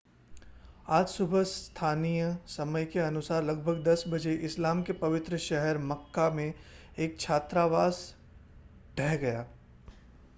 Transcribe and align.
आज 0.89 1.07
सुबह 1.07 1.43
स्थानीय 1.43 2.37
समय 2.47 2.85
के 2.85 2.99
अनुसार 2.99 3.43
लगभग 3.43 3.83
10 3.87 4.03
बजे 4.07 4.33
इस्लाम 4.45 4.81
के 4.83 4.93
पवित्र 4.93 5.37
शहर 5.37 5.77
मक्का 5.77 6.29
में 6.29 6.53
एक 6.99 7.19
छात्रावास 7.19 8.03
ढह 8.97 9.15
गया 9.15 9.45